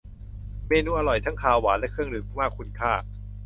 [0.67, 2.93] เมนูอร่อยทั้งคาว หวาน และเครื่องดื่ม มากคุณค่า